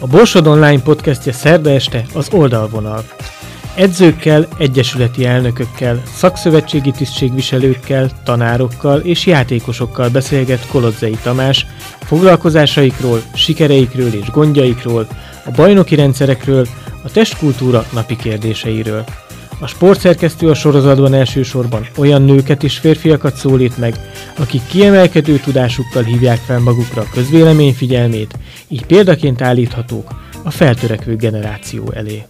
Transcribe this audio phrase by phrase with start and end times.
[0.00, 3.04] A Borsod Online podcastje szerda este az oldalvonal.
[3.74, 11.66] Edzőkkel, egyesületi elnökökkel, szakszövetségi tisztségviselőkkel, tanárokkal és játékosokkal beszélget Kolodzei Tamás
[12.00, 15.06] foglalkozásaikról, sikereikről és gondjaikról,
[15.44, 16.66] a bajnoki rendszerekről,
[17.02, 19.04] a testkultúra napi kérdéseiről.
[19.60, 23.94] A sportszerkesztő a sorozatban elsősorban olyan nőket és férfiakat szólít meg,
[24.36, 30.10] akik kiemelkedő tudásukkal hívják fel magukra a közvélemény figyelmét, így példaként állíthatók
[30.44, 32.22] a feltörekvő generáció elé.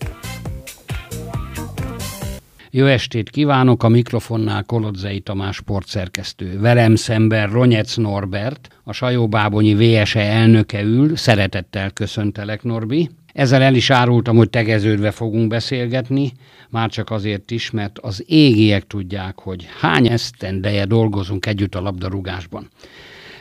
[2.70, 6.60] Jó estét kívánok, a mikrofonnál Kolodzei Tamás sportszerkesztő.
[6.60, 13.10] Velem szemben Ronyec Norbert, a Sajóbábonyi VSE elnöke ül, szeretettel köszöntelek Norbi.
[13.38, 16.32] Ezzel el is árultam, hogy tegeződve fogunk beszélgetni,
[16.70, 22.68] már csak azért is, mert az égiek tudják, hogy hány esztendeje dolgozunk együtt a labdarúgásban.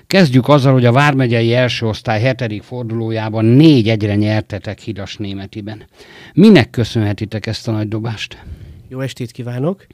[0.08, 5.86] Kezdjük azzal, hogy a Vármegyei első osztály hetedik fordulójában négy egyre nyertetek Hidas Németiben.
[6.34, 8.44] Minek köszönhetitek ezt a nagy dobást?
[8.88, 9.86] Jó estét kívánok!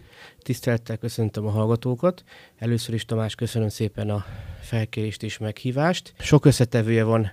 [0.41, 2.23] Tisztelettel köszöntöm a hallgatókat.
[2.57, 4.25] Először is Tamás köszönöm szépen a
[4.61, 6.13] felkérést és meghívást.
[6.19, 7.31] Sok összetevője van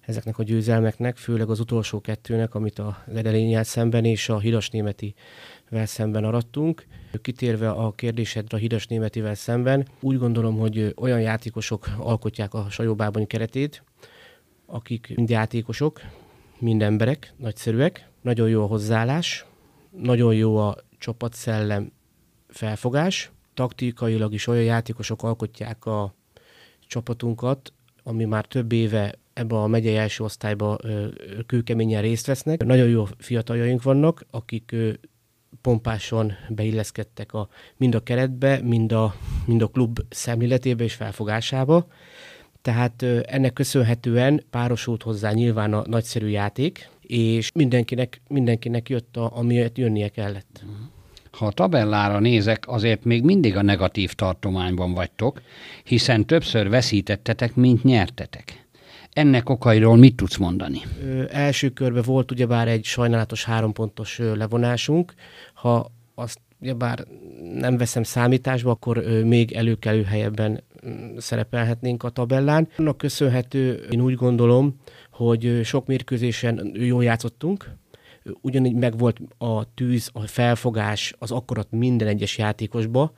[0.00, 5.86] ezeknek a győzelmeknek, főleg az utolsó kettőnek, amit a Ledelényel szemben és a Hidas Németivel
[5.86, 6.86] szemben arattunk.
[7.22, 13.26] Kitérve a kérdésedre a Hidas Németivel szemben, úgy gondolom, hogy olyan játékosok alkotják a Sajóbában
[13.26, 13.84] keretét,
[14.66, 16.00] akik mind játékosok,
[16.58, 19.44] mind emberek, nagyszerűek, nagyon jó a hozzáállás,
[19.90, 21.92] nagyon jó a csapatszellem
[22.48, 26.14] felfogás, taktikailag is olyan játékosok alkotják a
[26.86, 30.78] csapatunkat, ami már több éve ebbe a megyei első osztályba
[31.46, 32.64] kőkeményen részt vesznek.
[32.64, 34.74] Nagyon jó fiataljaink vannak, akik
[35.60, 39.14] pompásan beilleszkedtek a, mind a keretbe, mind a,
[39.46, 41.86] mind a klub szemléletébe és felfogásába.
[42.62, 49.78] Tehát ennek köszönhetően párosult hozzá nyilván a nagyszerű játék, és mindenkinek, mindenkinek jött, a, amiért
[49.78, 50.64] jönnie kellett.
[51.30, 55.42] Ha a tabellára nézek, azért még mindig a negatív tartományban vagytok,
[55.84, 58.59] hiszen többször veszítettetek, mint nyertetek.
[59.12, 60.80] Ennek okairól mit tudsz mondani?
[61.02, 65.14] Ö, első körben volt ugyebár egy sajnálatos hárompontos levonásunk.
[65.54, 67.04] Ha azt ugyebár
[67.54, 70.62] nem veszem számításba, akkor ö, még előkelő helyeben
[71.16, 72.68] szerepelhetnénk a tabellán.
[72.76, 74.76] Annak köszönhető, én úgy gondolom,
[75.10, 77.70] hogy sok mérkőzésen jól játszottunk,
[78.40, 83.12] ugyanígy megvolt a tűz, a felfogás, az akarat minden egyes játékosba,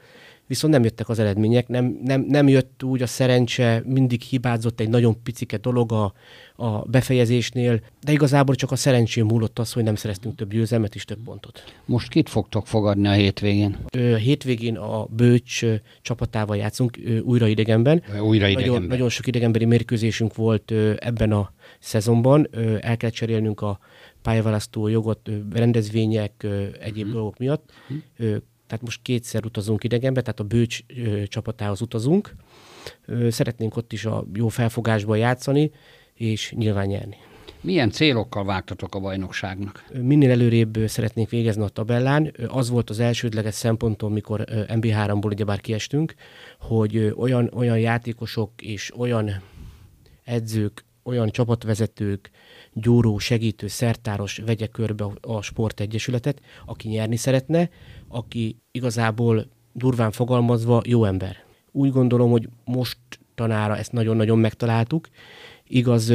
[0.52, 4.88] viszont nem jöttek az eredmények, nem, nem, nem jött úgy a szerencse, mindig hibázott egy
[4.88, 6.12] nagyon picike dolog a,
[6.56, 11.04] a befejezésnél, de igazából csak a szerencsém múlott az, hogy nem szereztünk több győzelmet és
[11.04, 11.64] több pontot.
[11.84, 13.78] Most kit fogtok fogadni a hétvégén?
[13.90, 15.64] A hétvégén a Bőcs
[16.02, 18.02] csapatával játszunk, újra idegenben.
[18.20, 18.64] Újra idegenben.
[18.64, 22.48] Nagyon, nagyon sok idegenbeni mérkőzésünk volt ebben a szezonban.
[22.80, 23.78] El kell cserélnünk a
[24.22, 26.46] pályaválasztó jogot rendezvények,
[26.80, 27.12] egyéb hmm.
[27.12, 27.70] dolgok miatt.
[27.88, 28.42] Hmm.
[28.72, 30.80] Tehát most kétszer utazunk idegenbe, tehát a Bőcs
[31.24, 32.34] csapatához utazunk.
[33.28, 35.70] Szeretnénk ott is a jó felfogásban játszani,
[36.14, 37.16] és nyilván nyerni.
[37.60, 39.84] Milyen célokkal vágtatok a bajnokságnak?
[40.02, 42.32] Minél előrébb szeretnénk végezni a tabellán.
[42.48, 46.14] Az volt az elsődleges szempontom, mikor MB3-ból ugyebár kiestünk,
[46.60, 49.42] hogy olyan, olyan játékosok és olyan
[50.24, 52.30] edzők, olyan csapatvezetők,
[52.72, 57.70] gyúró, segítő, szertáros vegye körbe a sportegyesületet, aki nyerni szeretne,
[58.08, 61.44] aki igazából durván fogalmazva jó ember.
[61.72, 62.98] Úgy gondolom, hogy most
[63.34, 65.08] tanára ezt nagyon-nagyon megtaláltuk.
[65.66, 66.12] Igaz,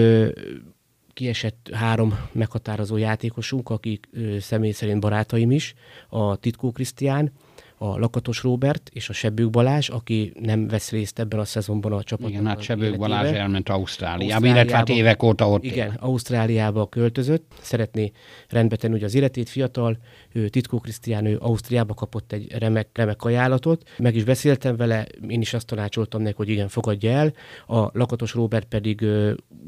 [1.13, 4.09] kiesett három meghatározó játékosunk, akik
[4.39, 5.73] személy szerint barátaim is,
[6.09, 7.31] a Titkó Krisztián,
[7.79, 12.03] a Lakatos Róbert és a Sebők Balázs, aki nem vesz részt ebben a szezonban a
[12.03, 12.31] csapatban.
[12.31, 15.97] Igen, hát Sebők Balázs elment Ausztráliába, Ausztráliába, illetve hát évek óta ott Igen, él.
[15.99, 18.11] Ausztráliába költözött, szeretné
[18.49, 19.97] rendbe tenni ugye az életét, fiatal,
[20.31, 25.41] ő, Titkó Krisztián, ő Ausztriába kapott egy remek, remek ajánlatot, meg is beszéltem vele, én
[25.41, 27.33] is azt tanácsoltam neki, hogy igen, fogadja el,
[27.67, 29.05] a Lakatos Róbert pedig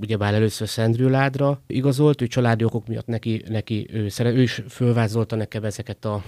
[0.01, 5.63] ugyebár először Szendrőládra igazolt, ő családi okok miatt neki, neki ő, ő is fölvázolta nekem
[5.63, 6.23] ezeket a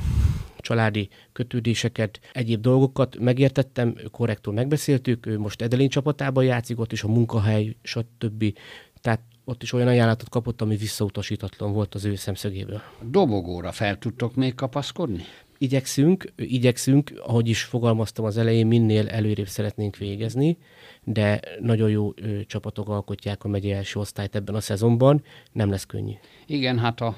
[0.62, 7.08] családi kötődéseket, egyéb dolgokat megértettem, korrektül megbeszéltük, ő most Edelén csapatában játszik, ott is a
[7.08, 8.58] munkahely, stb.
[9.02, 12.82] Tehát ott is olyan ajánlatot kapott, ami visszautasítatlan volt az ő szemszögéből.
[13.10, 15.24] Dobogóra fel tudtok még kapaszkodni?
[15.58, 20.58] Igyekszünk, igyekszünk, ahogy is fogalmaztam az elején, minél előrébb szeretnénk végezni,
[21.04, 25.86] de nagyon jó ö, csapatok alkotják a megye első osztályt ebben a szezonban, nem lesz
[25.86, 26.14] könnyű.
[26.46, 27.16] Igen, hát a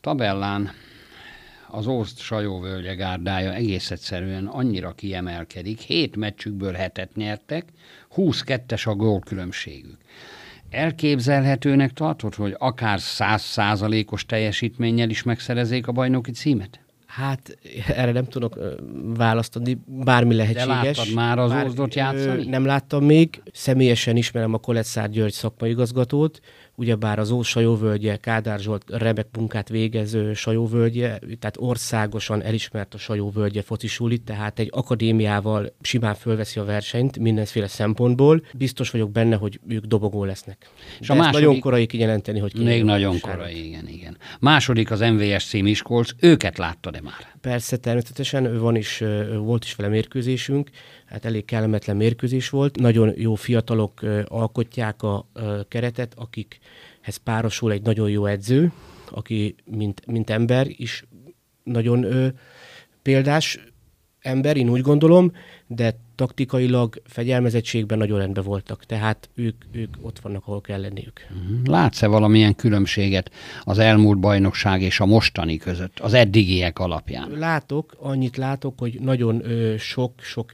[0.00, 0.70] tabellán
[1.74, 7.64] az Ószt Sajóvölgye gárdája egész egyszerűen annyira kiemelkedik, hét meccsükből hetet nyertek,
[8.16, 9.98] 22-es a gólkülönbségük.
[10.70, 16.80] Elképzelhetőnek tartod, hogy akár száz százalékos teljesítménnyel is megszerezzék a bajnoki címet?
[17.06, 18.58] Hát erre nem tudok
[19.16, 20.66] választani, bármi lehetséges.
[20.66, 22.44] De láttad már az Bár, Ózdot játszani?
[22.44, 23.42] Nem láttam még.
[23.52, 26.40] Személyesen ismerem a Koletszár György szakmai igazgatót,
[26.74, 33.62] ugyebár az Ó Sajóvölgye, Kádár Zsolt remek munkát végező Sajóvölgye, tehát országosan elismert a Sajóvölgye
[33.62, 38.44] focisuli, tehát egy akadémiával simán fölveszi a versenyt mindenféle szempontból.
[38.54, 40.68] Biztos vagyok benne, hogy ők dobogó lesznek.
[41.00, 41.40] És De a második...
[41.40, 44.16] nagyon korai kijelenteni, hogy ki Még nagyon korai, igen, igen.
[44.40, 47.30] Második az MVS cím Miskolc, őket láttad-e már?
[47.40, 49.02] Persze, természetesen van is,
[49.38, 50.70] volt is vele mérkőzésünk,
[51.12, 52.76] hát elég kellemetlen mérkőzés volt.
[52.76, 55.26] Nagyon jó fiatalok alkotják a
[55.68, 58.72] keretet, akikhez párosul egy nagyon jó edző,
[59.10, 61.04] aki mint, mint ember is
[61.64, 62.28] nagyon ö,
[63.02, 63.58] példás
[64.20, 65.32] ember, én úgy gondolom,
[65.66, 71.20] de taktikailag, fegyelmezettségben nagyon rendben voltak, tehát ők, ők ott vannak, ahol kell lenniük.
[71.30, 71.70] Mhm.
[71.70, 73.30] Látsz-e valamilyen különbséget
[73.62, 77.30] az elmúlt bajnokság és a mostani között, az eddigiek alapján?
[77.30, 79.42] Látok, annyit látok, hogy nagyon
[79.78, 80.52] sok-sok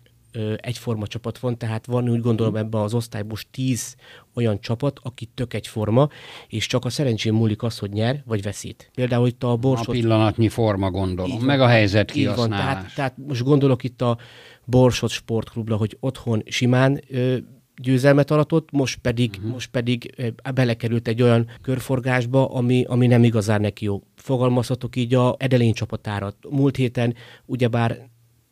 [0.56, 3.96] egyforma csapat van, tehát van úgy gondolom ebben az osztályban most tíz
[4.34, 6.08] olyan csapat, aki tök egyforma,
[6.48, 8.90] és csak a szerencsém múlik az, hogy nyer vagy veszít.
[8.94, 9.88] Például itt a Borsot...
[9.88, 12.64] A pillanatnyi forma gondolom, van, meg a helyzet kihasználás.
[12.64, 14.18] Van, tehát, tehát most gondolok itt a
[14.64, 17.36] Borsot sportklubra, hogy otthon simán ö,
[17.76, 19.52] győzelmet aratott, most pedig, uh-huh.
[19.52, 24.02] most pedig belekerült egy olyan körforgásba, ami, ami nem igazán neki jó.
[24.16, 26.34] Fogalmazhatok így a Edelén csapatára.
[26.50, 27.14] Múlt héten
[27.46, 28.08] ugyebár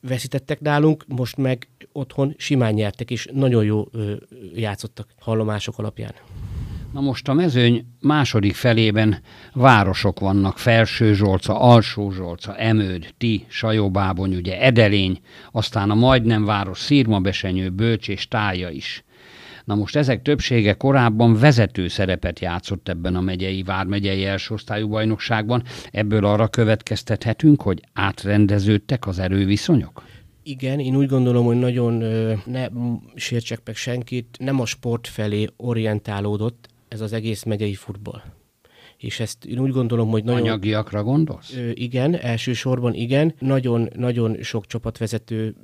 [0.08, 4.14] veszítettek nálunk, most meg otthon simán nyertek, és nagyon jó ö,
[4.55, 6.12] játszottak hallomások alapján.
[6.93, 9.20] Na most a mezőny második felében
[9.53, 15.20] városok vannak, Felső Zsolca, Alsó Zsolca, Emőd, Ti, Sajóbábony, ugye Edelény,
[15.53, 19.05] aztán a majdnem város Szírmabesenyő, Bölcs és Tája is.
[19.66, 25.62] Na most ezek többsége korábban vezető szerepet játszott ebben a megyei, vármegyei elsőosztályú bajnokságban.
[25.90, 30.02] Ebből arra következtethetünk, hogy átrendeződtek az erőviszonyok?
[30.42, 31.92] Igen, én úgy gondolom, hogy nagyon
[32.44, 32.66] ne
[33.14, 38.22] sértsek meg senkit, nem a sport felé orientálódott ez az egész megyei futball.
[38.96, 40.40] És ezt én úgy gondolom, hogy nagyon...
[40.40, 41.58] Anyagiakra gondolsz?
[41.74, 43.34] Igen, elsősorban igen.
[43.38, 45.54] Nagyon, nagyon sok csapatvezető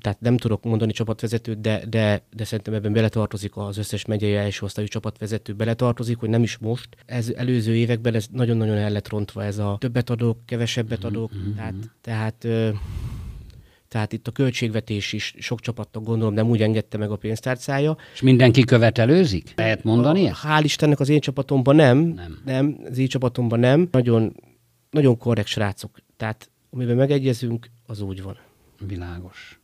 [0.00, 4.64] tehát nem tudok mondani csapatvezetőt, de, de, de szerintem ebben beletartozik az összes megyei első
[4.64, 6.88] osztályú csapatvezető beletartozik, hogy nem is most.
[7.06, 11.54] Ez előző években ez nagyon-nagyon el lett rontva, ez a többet adok, kevesebbet adok, mm-hmm.
[11.54, 12.46] tehát, tehát
[13.88, 17.96] tehát itt a költségvetés is sok csapatnak gondolom nem úgy engedte meg a pénztárcája.
[18.14, 19.52] És mindenki követelőzik?
[19.56, 22.38] Lehet mondani a, Hál' Istennek az én csapatomban nem, nem.
[22.44, 23.88] nem az én csapatomban nem.
[23.90, 24.34] Nagyon,
[24.90, 25.98] nagyon korrekt srácok.
[26.16, 28.36] Tehát amiben megegyezünk, az úgy van.
[28.86, 29.55] Világos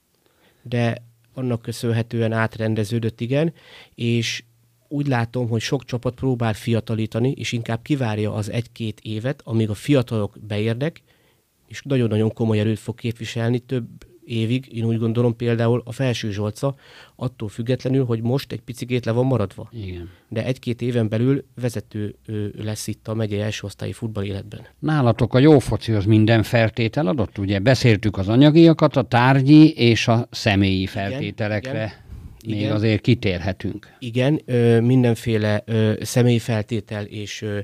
[0.63, 1.03] de
[1.35, 3.53] annak köszönhetően átrendeződött, igen,
[3.95, 4.45] és
[4.89, 9.75] úgy látom, hogy sok csapat próbál fiatalítani, és inkább kivárja az egy-két évet, amíg a
[9.75, 11.03] fiatalok beérnek,
[11.69, 13.87] és nagyon-nagyon komoly erőt fog képviselni, több
[14.33, 16.75] évig, én úgy gondolom például a felső Zsolca,
[17.17, 19.69] attól függetlenül, hogy most egy picigét le van maradva.
[19.73, 20.11] Igen.
[20.29, 22.15] De egy-két éven belül vezető
[22.57, 24.61] lesz itt a megyei első osztályi futball életben.
[24.79, 27.59] Nálatok a jó focihoz minden feltétel adott, ugye?
[27.59, 31.71] Beszéltük az anyagiakat, a tárgyi és a személyi feltételekre.
[31.71, 32.01] Igen, igen.
[32.47, 32.73] Még igen.
[32.73, 33.97] azért kitérhetünk.
[33.99, 37.59] Igen, ö, mindenféle ö, személyi feltétel és ö,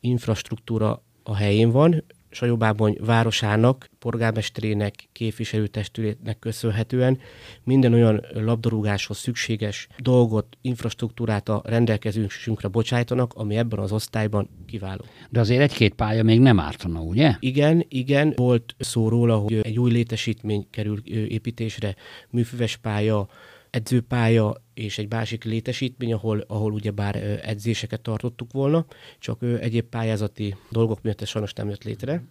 [0.00, 2.04] infrastruktúra a helyén van.
[2.32, 7.18] Sajobábony városának, polgármesterének, képviselőtestületnek köszönhetően
[7.64, 15.04] minden olyan labdarúgáshoz szükséges dolgot, infrastruktúrát a rendelkezésünkre bocsájtanak, ami ebben az osztályban kiváló.
[15.30, 17.36] De azért egy-két pálya még nem ártana, ugye?
[17.40, 18.32] Igen, igen.
[18.36, 21.94] Volt szó róla, hogy egy új létesítmény kerül építésre,
[22.30, 23.28] műfüves pálya,
[23.72, 28.86] edzőpálya és egy másik létesítmény, ahol, ahol ugyebár edzéseket tartottuk volna,
[29.18, 32.22] csak egyéb pályázati dolgok miatt ez sajnos nem jött létre.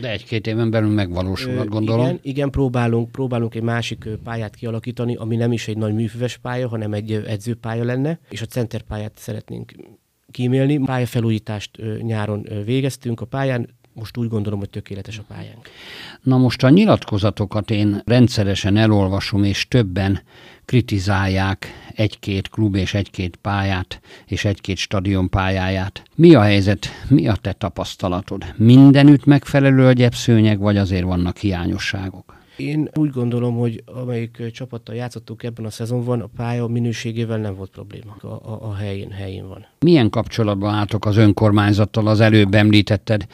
[0.00, 2.04] De egy-két éven belül megvalósulhat, gondolom.
[2.04, 6.68] Igen, igen próbálunk, próbálunk egy másik pályát kialakítani, ami nem is egy nagy műfüves pálya,
[6.68, 9.72] hanem egy edzőpálya lenne, és a centerpályát szeretnénk
[10.30, 10.78] kímélni.
[10.78, 15.68] Pályafelújítást nyáron végeztünk a pályán, most úgy gondolom, hogy tökéletes a pályánk.
[16.22, 20.22] Na most a nyilatkozatokat én rendszeresen elolvasom, és többen
[20.64, 26.02] kritizálják egy-két klub és egy-két pályát, és egy-két stadion pályáját.
[26.14, 28.44] Mi a helyzet, mi a te tapasztalatod?
[28.56, 32.35] Mindenütt megfelelő a gyepszőnyeg, vagy azért vannak hiányosságok?
[32.56, 37.70] Én úgy gondolom, hogy amelyik csapattal játszottuk ebben a szezonban, a pálya minőségével nem volt
[37.70, 38.16] probléma.
[38.20, 39.66] A, a, a helyén, helyén van.
[39.78, 43.26] Milyen kapcsolatban álltok az önkormányzattal, az előbb említetted,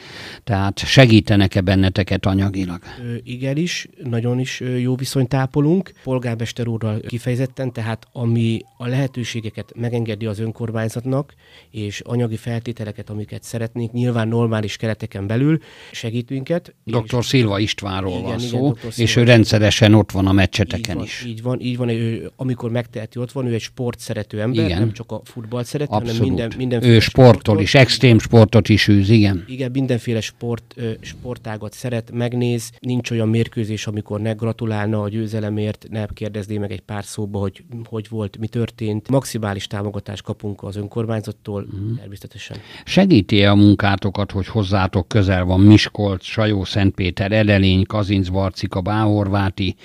[0.43, 2.81] tehát segítenek-e benneteket anyagilag?
[3.01, 5.91] Ö, igen is, nagyon is jó viszonyt ápolunk.
[6.03, 11.33] Polgármester úrral kifejezetten, tehát ami a lehetőségeket megengedi az önkormányzatnak,
[11.69, 15.59] és anyagi feltételeket, amiket szeretnénk, nyilván normális kereteken belül
[15.91, 16.75] segít minket.
[16.83, 17.25] Dr.
[17.25, 18.91] Szilva Istvánról Igen, van igen, szó, Dr.
[19.15, 21.23] És ő rendszeresen ott van a meccseteken így van, is.
[21.27, 24.79] Így van, így van, ő, amikor megteheti, ott van, ő egy sport szerető ember, Igen.
[24.79, 26.17] nem csak a futball szerető, Abszolút.
[26.17, 27.61] hanem minden, mindenféle ő sportol sportot.
[27.61, 29.43] is, extrém sportot is űz, igen.
[29.47, 32.71] Igen, mindenféle sport, sportágat szeret, megnéz.
[32.79, 37.63] Nincs olyan mérkőzés, amikor ne gratulálna a győzelemért, ne kérdezné meg egy pár szóba, hogy
[37.83, 39.09] hogy volt, mi történt.
[39.09, 41.95] Maximális támogatást kapunk az önkormányzattól, mm.
[41.95, 42.57] természetesen.
[42.85, 49.75] Segíti-e a munkátokat, hogy hozzátok közel van Miskolc, Sajó, Szentpéter, Edelény, Kazinc, Barcika, Báhorváti,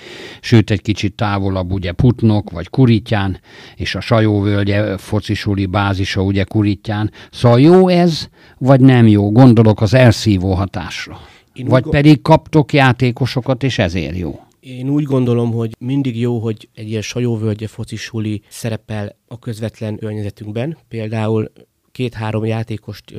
[0.41, 3.39] sőt egy kicsit távolabb ugye Putnok vagy Kurityán,
[3.75, 7.11] és a Sajóvölgye focisuli bázisa ugye Kurityán.
[7.31, 9.31] Szóval jó ez, vagy nem jó?
[9.31, 11.19] Gondolok az elszívó hatásra.
[11.53, 14.39] Én úgy Vagy go- pedig kaptok játékosokat, és ezért jó.
[14.59, 20.77] Én úgy gondolom, hogy mindig jó, hogy egy ilyen sajóvölgye focisuli szerepel a közvetlen környezetünkben.
[20.87, 21.51] Például
[21.91, 23.13] két-három játékost,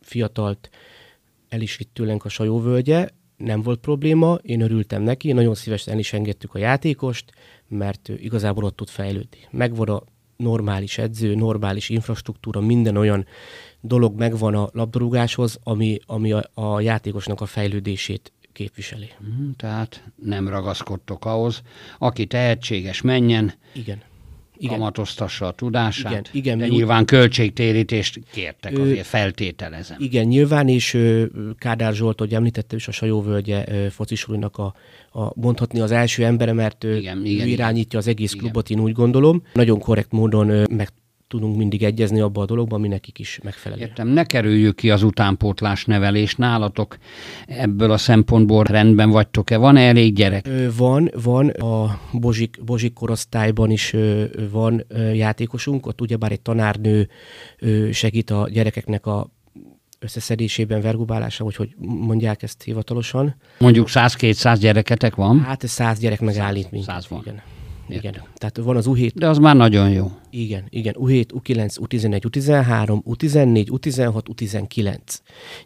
[0.00, 0.70] fiatalt
[1.48, 3.08] el is vitt tőlünk a sajóvölgye,
[3.40, 7.32] nem volt probléma, én örültem neki, nagyon szívesen is engedtük a játékost,
[7.68, 9.38] mert ő igazából ott tud fejlődni.
[9.50, 10.02] Megvan a
[10.36, 13.26] normális edző, normális infrastruktúra, minden olyan
[13.80, 19.08] dolog megvan a labdarúgáshoz, ami, ami a, a játékosnak a fejlődését képviseli.
[19.18, 21.62] Mhm, Tehát nem ragaszkodtok ahhoz.
[21.98, 24.02] Aki tehetséges, menjen, Igen.
[24.60, 24.72] Igen.
[24.72, 24.78] Igen.
[24.78, 29.96] kamatoztassa a tudását, Igen, igen, de nyilván költségtérítést kértek, Ő- azért feltételezem.
[30.00, 31.24] Igen, nyilván, és ö,
[31.58, 34.74] Kádár Zsolt, hogy említette is a Sajóvölgye ö, focisulinak a,
[35.12, 38.44] a mondhatni az első embere, mert ő, Igen, ő igen, irányítja az egész Igen.
[38.44, 39.42] klubot, én úgy gondolom.
[39.52, 40.88] Nagyon korrekt módon ö, meg
[41.30, 43.80] tudunk mindig egyezni abba a dologba, ami nekik is megfelelő.
[43.80, 46.96] Értem, ne kerüljük ki az utánpótlás nevelés nálatok.
[47.46, 49.56] Ebből a szempontból rendben vagytok-e?
[49.56, 50.48] Van-e elég gyerek?
[50.76, 53.94] Van, van, a Bozsik, Bozsik korosztályban is
[54.50, 57.08] van játékosunk, ott ugyebár egy tanárnő
[57.92, 59.30] segít a gyerekeknek a
[59.98, 63.34] összeszedésében, vergubálása, hogy hogy mondják ezt hivatalosan.
[63.58, 66.90] Mondjuk 100-200 gyereketek van, Hát ez száz gyerek megállít minket.
[66.90, 67.20] száz van.
[67.20, 67.42] Igen.
[67.92, 68.12] Igen.
[68.34, 70.10] Tehát van az U7, de az már nagyon jó.
[70.30, 74.98] igen, igen, U7, U9, U11, U13, U14, U16, U19.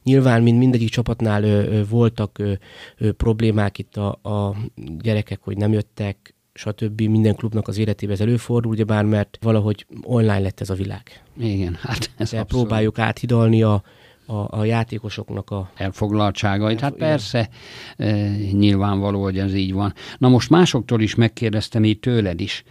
[0.03, 2.53] Nyilván, mint mindegyik csapatnál ö, ö, voltak ö,
[2.99, 4.57] ö, problémák itt a, a
[4.99, 7.01] gyerekek, hogy nem jöttek, stb.
[7.01, 11.23] Minden klubnak az életében ez előfordul, ugyebár, mert valahogy online lett ez a világ.
[11.39, 13.83] Igen, hát ez De abszolút próbáljuk áthidalni a,
[14.27, 15.71] a, a játékosoknak a...
[15.77, 16.81] elfoglaltságait.
[16.81, 17.09] Hát Igen.
[17.09, 17.49] persze,
[17.97, 19.95] e, nyilvánvaló, hogy ez így van.
[20.19, 22.65] Na most másoktól is megkérdeztem, így tőled is.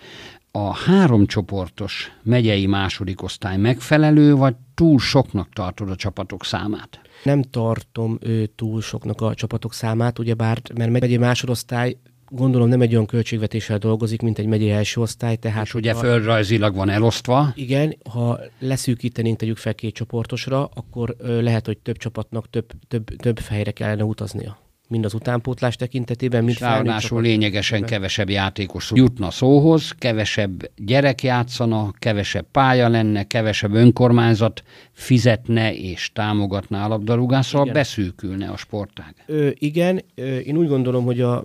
[0.52, 7.02] A három csoportos megyei második osztály megfelelő, vagy túl soknak tartod a csapatok számát?
[7.24, 11.98] Nem tartom ö, túl soknak a csapatok számát, ugyebár, mert megyei másodosztály
[12.36, 15.66] gondolom nem egy olyan költségvetéssel dolgozik, mint egy megyei első osztály, tehát...
[15.66, 21.42] És ugye hogyha- földrajzilag van elosztva, Igen, ha leszűkítenénk, tegyük fel két csoportosra, akkor ö,
[21.42, 24.62] lehet, hogy több csapatnak több, több, több helyre kellene utaznia.
[24.94, 28.00] Mind az utánpótlás tekintetében, mind ráadásul lényegesen tekintetében.
[28.00, 36.86] kevesebb játékos jutna szóhoz, kevesebb gyerek játszana, kevesebb pálya lenne, kevesebb önkormányzat fizetne és támogatná
[36.86, 37.78] a labdarúgást, szóval Igen.
[37.78, 39.16] beszűkülne a sportág.
[39.26, 41.44] Ö, igen, ö, én úgy gondolom, hogy a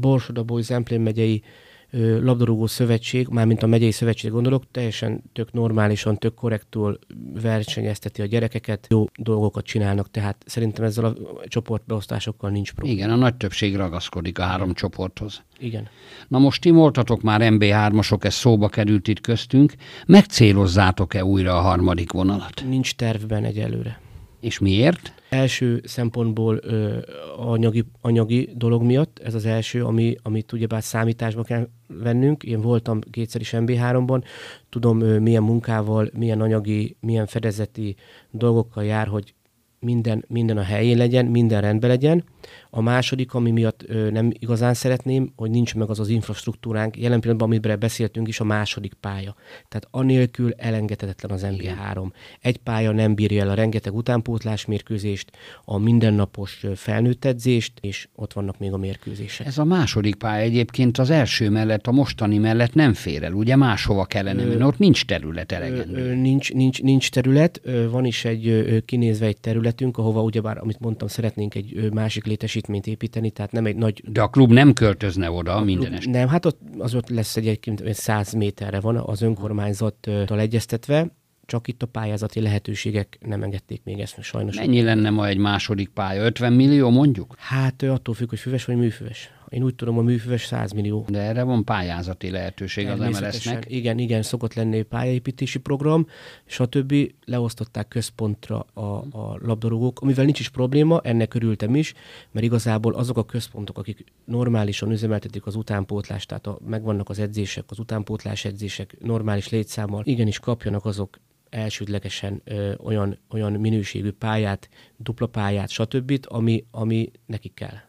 [0.00, 6.34] Borsodabói Zemplén megyei ö, labdarúgó szövetség, mármint a megyei szövetség gondolok, teljesen tök normálisan, tök
[6.34, 6.98] korrektul
[7.42, 11.14] versenyezteti a gyerekeket, jó dolgokat csinálnak, tehát szerintem ezzel a
[11.46, 12.96] csoportbeosztásokkal nincs probléma.
[12.96, 15.42] Igen, a nagy többség ragaszkodik a három csoporthoz.
[15.58, 15.88] Igen.
[16.28, 19.74] Na most ti voltatok már MB3-asok, ez szóba került itt köztünk.
[20.06, 22.64] Megcélozzátok-e újra a harmadik vonalat?
[22.68, 24.00] Nincs tervben egyelőre.
[24.40, 25.12] És miért?
[25.28, 26.98] Első szempontból ö,
[27.36, 31.68] anyagi, anyagi dolog miatt, ez az első, ami, amit ugyebár számításba kell
[32.02, 32.42] vennünk.
[32.42, 34.24] Én voltam kétszer is MB3-ban,
[34.68, 37.96] tudom milyen munkával, milyen anyagi, milyen fedezeti
[38.30, 39.34] dolgokkal jár, hogy
[39.80, 42.24] minden, minden a helyén legyen, minden rendben legyen.
[42.70, 47.20] A második, ami miatt ö, nem igazán szeretném, hogy nincs meg az az infrastruktúránk, jelen
[47.20, 49.34] pillanatban, amiben beszéltünk is, a második pálya.
[49.68, 52.10] Tehát anélkül elengedhetetlen az MB3.
[52.40, 55.30] Egy pálya nem bírja el a rengeteg utánpótlás mérkőzést,
[55.64, 59.46] a mindennapos felnőtt edzést, és ott vannak még a mérkőzések.
[59.46, 63.56] Ez a második pálya egyébként az első mellett, a mostani mellett nem fér el, ugye
[63.56, 66.14] máshova kellene menni, ott nincs terület elegendő.
[66.14, 71.08] nincs, nincs, nincs terület, van is egy kinézve egy terület, területünk, ahova ugyebár, amit mondtam,
[71.08, 74.02] szeretnénk egy másik létesítményt építeni, tehát nem egy nagy...
[74.06, 76.10] De a klub nem költözne oda a minden este.
[76.10, 81.16] Nem, hát ott, az ott lesz egy, egy 100 méterre van az önkormányzattal egyeztetve,
[81.46, 84.56] csak itt a pályázati lehetőségek nem engedték még ezt sajnos.
[84.56, 86.24] Mennyi lenne ma egy második pálya?
[86.24, 87.34] 50 millió mondjuk?
[87.38, 89.30] Hát attól függ, hogy füves vagy műfüves.
[89.48, 91.04] Én úgy tudom, a műfüves 100 millió.
[91.08, 93.64] De erre van pályázati lehetőség az MLS-nek.
[93.68, 96.06] Igen, igen, szokott lenni pályaépítési program,
[96.46, 96.94] stb.
[97.24, 101.94] Leosztották központra a, a labdarúgók, amivel nincs is probléma, ennek örültem is,
[102.30, 107.64] mert igazából azok a központok, akik normálisan üzemeltetik az utánpótlást, tehát a, megvannak az edzések,
[107.68, 111.18] az utánpótlás edzések normális létszámmal, igenis kapjanak azok
[111.50, 117.87] elsődlegesen ö, olyan, olyan minőségű pályát, dupla pályát, stb., ami, ami nekik kell.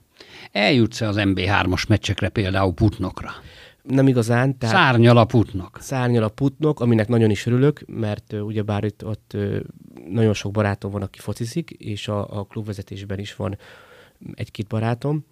[0.51, 3.31] Eljutsz-e az MB3-as meccsekre például Putnokra?
[3.83, 4.57] Nem igazán.
[4.57, 5.77] Tehát szárnyal a Putnok.
[5.81, 9.59] Szárnyal a Putnok, aminek nagyon is örülök, mert uh, ugyebár itt ott uh,
[10.09, 13.57] nagyon sok barátom van, aki focizik, és a, a klubvezetésben is van
[14.33, 15.25] egy-két barátom,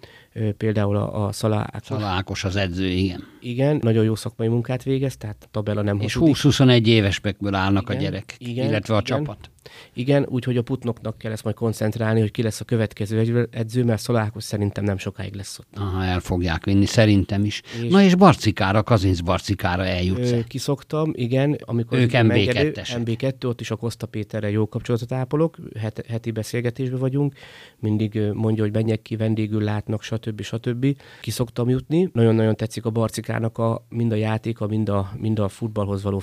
[0.57, 1.87] például a, a Szala Ákos.
[1.87, 3.23] Szala Ákos az edző, igen.
[3.41, 7.97] Igen, nagyon jó szakmai munkát végez, tehát a tabella nem És 20-21 évespekből állnak igen,
[7.97, 9.17] a gyerek, igen, illetve a igen.
[9.17, 9.49] csapat.
[9.93, 14.01] Igen, úgyhogy a Putnoknak kell ezt majd koncentrálni, hogy ki lesz a következő edző, mert
[14.01, 15.67] Szalákos szerintem nem sokáig lesz ott.
[15.75, 17.61] Aha, el fogják vinni, szerintem is.
[17.83, 21.57] És Na és Barcikára, Kazinc Barcikára eljutsz ö, Kiszoktam, igen.
[21.65, 26.99] Amikor ők MB2 MB2, ott is a Koszta Péterrel jó kapcsolatot ápolok, het, heti beszélgetésben
[26.99, 27.33] vagyunk,
[27.79, 30.16] mindig mondja, hogy menjek ki, vendégül látnak, stb.
[30.41, 30.97] Stb.
[31.21, 32.09] Kiszoktam jutni.
[32.13, 36.21] Nagyon-nagyon tetszik a Barcikának a, mind a játéka, mind a, mind a futballhoz való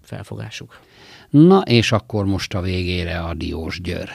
[0.00, 0.80] felfogásuk.
[1.30, 4.08] Na, és akkor most a végére a Diós Győr.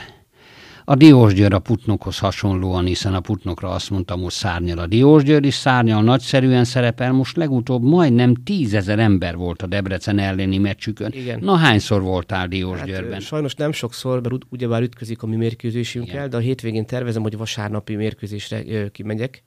[0.90, 5.24] A Diós Győr a Putnokhoz hasonlóan, hiszen a Putnokra azt mondtam, hogy szárnyal a Diós
[5.24, 7.12] Győr is szárnyal, nagyszerűen szerepel.
[7.12, 11.12] Most legutóbb majdnem tízezer ember volt a Debrecen elleni meccsükön.
[11.12, 11.40] Igen.
[11.40, 13.22] Na hányszor voltál Diós hát?
[13.22, 17.96] Sajnos nem sokszor, mert ugyebár ütközik a mi mérkőzésünkkel, de a hétvégén tervezem, hogy vasárnapi
[17.96, 19.44] mérkőzésre ö, kimegyek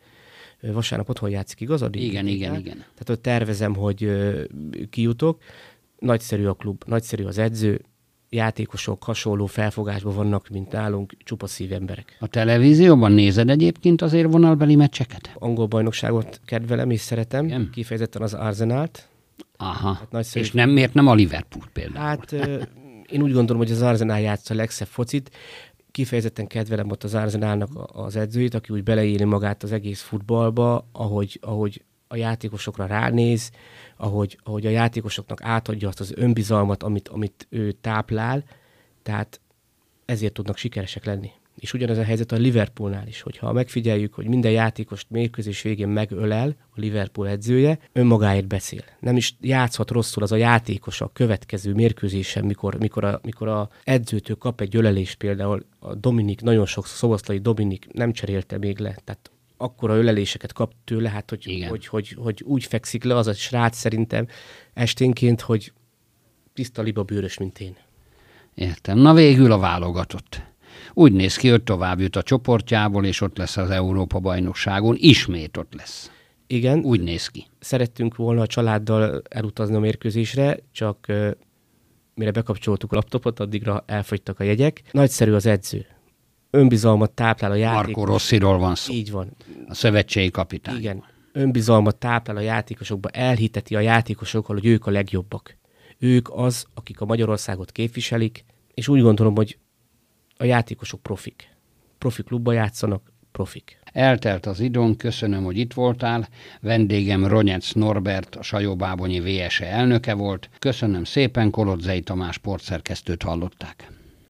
[0.61, 1.83] vasárnap otthon játszik, igaz?
[1.83, 2.77] Igen, igen, igen, igen.
[2.77, 4.11] Tehát ott tervezem, hogy
[4.91, 5.43] kijutok
[5.99, 7.81] nagyszerű a klub, nagyszerű az edző,
[8.31, 12.17] játékosok hasonló felfogásban vannak, mint nálunk, csupa szív emberek.
[12.21, 15.31] A televízióban nézed egyébként azért vonalbeli meccseket?
[15.35, 17.69] Angol bajnokságot kedvelem és szeretem, Igen?
[17.73, 19.09] kifejezetten az Arsenalt.
[19.57, 20.45] Aha, hát nagyszerű...
[20.45, 22.07] és nem, miért nem a Liverpool például?
[22.07, 22.33] Hát
[23.11, 25.31] én úgy gondolom, hogy az Arsenal játsza a legszebb focit,
[25.91, 31.39] kifejezetten kedvelem ott az Arsenalnak az edzőit, aki úgy beleéli magát az egész futballba, ahogy,
[31.43, 33.51] ahogy a játékosokra ránéz,
[33.97, 38.45] ahogy, ahogy a játékosoknak átadja azt az önbizalmat, amit, amit ő táplál,
[39.03, 39.41] tehát
[40.05, 41.31] ezért tudnak sikeresek lenni.
[41.57, 46.57] És ugyanez a helyzet a Liverpoolnál is, hogyha megfigyeljük, hogy minden játékost mérkőzés végén megölel
[46.71, 48.83] a Liverpool edzője, önmagáért beszél.
[49.01, 53.69] Nem is játszhat rosszul az a játékos a következő mérkőzésen, mikor, mikor, a, mikor a
[53.85, 58.97] edzőtől kap egy ölelést, például a Dominik, nagyon sok szoboszlai Dominik nem cserélte még le,
[59.05, 63.33] tehát akkora öleléseket kap tőle, hát hogy, hogy, hogy, hogy, úgy fekszik le az a
[63.33, 64.27] srác szerintem
[64.75, 65.73] esténként, hogy
[66.55, 67.77] tiszta liba bőrös, mint én.
[68.55, 68.99] Értem.
[68.99, 70.43] Na végül a válogatott.
[70.95, 74.97] Úgy néz ki, hogy tovább jut a csoportjából, és ott lesz az Európa-bajnokságon.
[74.99, 76.11] Ismét ott lesz.
[76.47, 76.79] Igen.
[76.79, 77.47] Úgy néz ki.
[77.59, 81.07] Szerettünk volna a családdal elutazni a mérkőzésre, csak
[82.15, 84.83] mire bekapcsoltuk a laptopot, addigra elfogytak a jegyek.
[84.91, 85.87] Nagyszerű az edző
[86.51, 87.95] önbizalmat táplál a játékos.
[87.95, 88.93] Marco Rossiról van szó.
[88.93, 89.37] Így van.
[89.69, 90.77] A szövetségi kapitány.
[90.77, 91.05] Igen.
[91.33, 95.59] Önbizalmat táplál a játékosokba, elhiteti a játékosokkal, hogy ők a legjobbak.
[95.99, 99.59] Ők az, akik a Magyarországot képviselik, és úgy gondolom, hogy
[100.37, 101.57] a játékosok profik.
[101.99, 103.79] Profi klubba játszanak, profik.
[103.93, 106.29] Eltelt az idón, köszönöm, hogy itt voltál.
[106.61, 110.51] Vendégem Ronyec Norbert, a Sajóbábonyi VSE elnöke volt.
[110.59, 114.00] Köszönöm szépen, Kolodzei Tamás sportszerkesztőt hallották.